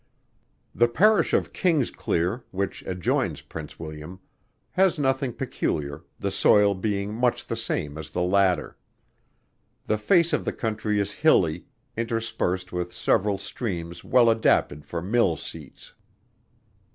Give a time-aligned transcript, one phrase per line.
[0.73, 4.19] The Parish of Kingsclear, which adjoins Prince William,
[4.71, 8.79] has nothing peculiar, the soil being much the same as the latter.
[9.85, 15.35] The face of the country is hilly, interspersed with several streams well adapted for mill
[15.35, 15.93] seats.